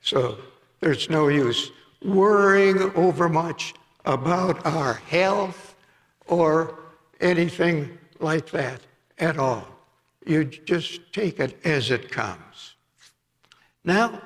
So 0.00 0.36
there's 0.80 1.08
no 1.08 1.28
use 1.28 1.70
worrying 2.02 2.90
over 2.96 3.28
much 3.28 3.72
about 4.04 4.66
our 4.66 4.94
health 4.94 5.76
or 6.26 6.76
anything 7.20 7.96
like 8.18 8.50
that 8.50 8.80
at 9.18 9.38
all. 9.38 9.68
You 10.26 10.44
just 10.44 11.12
take 11.12 11.38
it 11.38 11.64
as 11.64 11.92
it 11.92 12.10
comes. 12.10 12.74
Now, 13.84 14.20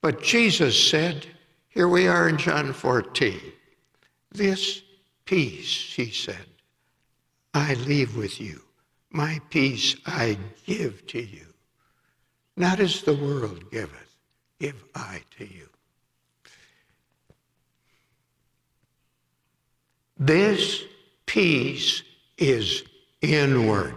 but 0.00 0.22
Jesus 0.22 0.82
said, 0.88 1.26
here 1.68 1.88
we 1.88 2.08
are 2.08 2.26
in 2.30 2.38
John 2.38 2.72
14, 2.72 3.38
this 4.32 4.80
peace, 5.26 5.92
he 5.94 6.10
said, 6.10 6.46
I 7.56 7.72
leave 7.86 8.18
with 8.18 8.38
you. 8.38 8.60
My 9.10 9.40
peace 9.48 9.96
I 10.04 10.36
give 10.66 11.06
to 11.06 11.22
you. 11.22 11.46
Not 12.54 12.80
as 12.80 13.00
the 13.00 13.14
world 13.14 13.70
giveth, 13.70 14.14
give 14.60 14.84
I 14.94 15.22
to 15.38 15.46
you. 15.46 15.66
This 20.18 20.82
peace 21.24 22.02
is 22.36 22.82
inward. 23.22 23.94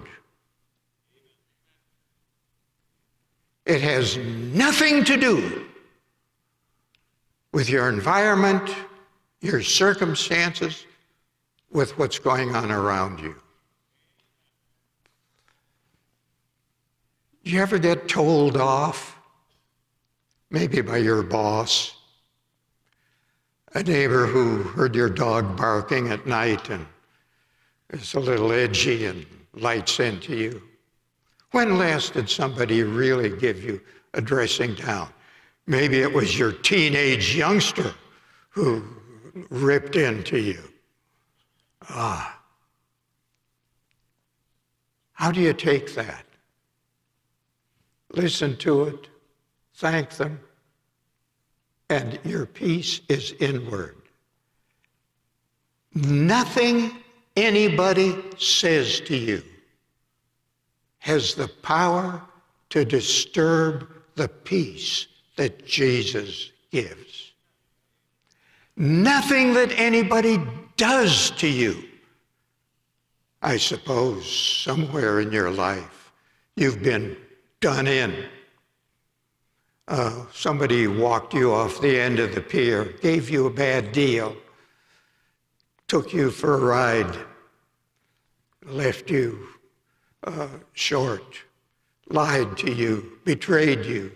It 3.65 3.81
has 3.81 4.15
nothing 4.15 5.03
to 5.03 5.17
do 5.17 5.65
with 7.51 7.69
your 7.69 7.89
environment, 7.89 8.73
your 9.41 9.61
circumstances 9.61 10.85
with 11.69 11.97
what's 11.99 12.19
going 12.19 12.55
on 12.55 12.71
around 12.71 13.19
you. 13.19 13.35
Do 17.43 17.51
you 17.51 17.61
ever 17.61 17.79
get 17.79 18.07
told 18.07 18.57
off? 18.57 19.17
Maybe 20.51 20.81
by 20.81 20.97
your 20.97 21.21
boss, 21.23 21.95
a 23.73 23.83
neighbor 23.83 24.25
who 24.25 24.63
heard 24.63 24.95
your 24.95 25.09
dog 25.09 25.55
barking 25.55 26.09
at 26.09 26.25
night 26.25 26.69
and 26.69 26.85
is 27.91 28.13
a 28.15 28.19
little 28.19 28.51
edgy 28.51 29.05
and 29.05 29.25
lights 29.53 29.99
into 29.99 30.35
you. 30.35 30.61
When 31.51 31.77
last 31.77 32.13
did 32.13 32.29
somebody 32.29 32.83
really 32.83 33.35
give 33.37 33.63
you 33.63 33.81
a 34.13 34.21
dressing 34.21 34.75
down? 34.75 35.09
Maybe 35.67 36.01
it 36.01 36.11
was 36.11 36.37
your 36.37 36.51
teenage 36.51 37.35
youngster 37.35 37.93
who 38.49 38.83
ripped 39.49 39.95
into 39.95 40.39
you. 40.39 40.61
Ah. 41.89 42.39
How 45.13 45.31
do 45.31 45.41
you 45.41 45.53
take 45.53 45.93
that? 45.93 46.25
Listen 48.11 48.57
to 48.57 48.83
it, 48.85 49.07
thank 49.75 50.11
them, 50.11 50.39
and 51.89 52.19
your 52.23 52.45
peace 52.45 53.01
is 53.07 53.33
inward. 53.39 53.95
Nothing 55.93 56.91
anybody 57.35 58.15
says 58.37 58.99
to 59.01 59.15
you 59.15 59.43
has 60.99 61.33
the 61.33 61.47
power 61.47 62.21
to 62.69 62.85
disturb 62.85 63.87
the 64.15 64.27
peace 64.27 65.07
that 65.35 65.65
Jesus 65.65 66.51
gives. 66.71 67.33
Nothing 68.75 69.53
that 69.53 69.71
anybody 69.77 70.39
does 70.77 71.31
to 71.31 71.47
you. 71.47 71.83
I 73.41 73.57
suppose 73.57 74.29
somewhere 74.29 75.21
in 75.21 75.31
your 75.31 75.49
life 75.49 76.11
you've 76.55 76.83
been 76.83 77.15
done 77.59 77.87
in. 77.87 78.25
Uh, 79.87 80.25
somebody 80.33 80.87
walked 80.87 81.33
you 81.33 81.51
off 81.51 81.81
the 81.81 81.99
end 81.99 82.19
of 82.19 82.35
the 82.35 82.41
pier, 82.41 82.85
gave 83.01 83.29
you 83.29 83.47
a 83.47 83.49
bad 83.49 83.91
deal, 83.91 84.35
took 85.87 86.13
you 86.13 86.29
for 86.29 86.53
a 86.53 86.59
ride, 86.59 87.17
left 88.65 89.09
you 89.09 89.47
uh, 90.25 90.47
short, 90.73 91.39
lied 92.09 92.55
to 92.57 92.71
you, 92.71 93.17
betrayed 93.25 93.83
you, 93.85 94.11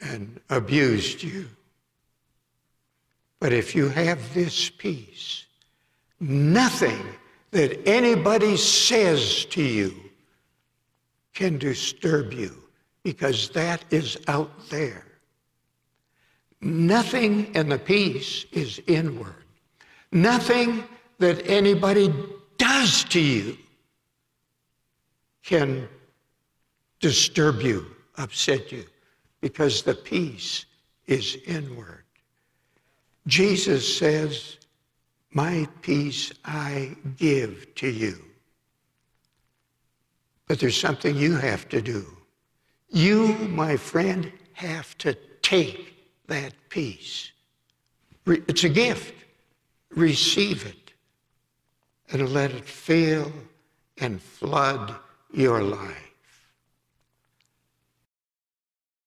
and 0.00 0.40
abused 0.50 1.22
you. 1.22 1.48
But 3.40 3.52
if 3.52 3.74
you 3.74 3.88
have 3.88 4.32
this 4.32 4.70
peace, 4.70 5.44
nothing 6.20 7.04
that 7.50 7.86
anybody 7.86 8.56
says 8.56 9.44
to 9.46 9.62
you 9.62 10.03
can 11.34 11.58
disturb 11.58 12.32
you 12.32 12.62
because 13.02 13.50
that 13.50 13.84
is 13.90 14.16
out 14.28 14.50
there. 14.70 15.04
Nothing 16.60 17.54
in 17.54 17.68
the 17.68 17.78
peace 17.78 18.46
is 18.52 18.80
inward. 18.86 19.44
Nothing 20.12 20.84
that 21.18 21.46
anybody 21.46 22.12
does 22.56 23.04
to 23.04 23.20
you 23.20 23.58
can 25.42 25.86
disturb 27.00 27.60
you, 27.60 27.84
upset 28.16 28.72
you, 28.72 28.86
because 29.40 29.82
the 29.82 29.94
peace 29.94 30.64
is 31.06 31.36
inward. 31.46 32.04
Jesus 33.26 33.98
says, 33.98 34.58
My 35.32 35.68
peace 35.82 36.32
I 36.44 36.96
give 37.16 37.74
to 37.74 37.88
you. 37.88 38.24
But 40.46 40.60
there's 40.60 40.76
something 40.78 41.16
you 41.16 41.36
have 41.36 41.68
to 41.70 41.80
do. 41.80 42.06
You, 42.90 43.28
my 43.48 43.76
friend, 43.76 44.30
have 44.52 44.96
to 44.98 45.14
take 45.42 45.94
that 46.26 46.52
peace. 46.68 47.32
It's 48.26 48.64
a 48.64 48.68
gift. 48.68 49.14
Receive 49.90 50.66
it 50.66 50.92
and 52.10 52.32
let 52.32 52.50
it 52.50 52.64
fill 52.64 53.32
and 53.98 54.20
flood 54.20 54.94
your 55.32 55.62
life. 55.62 56.03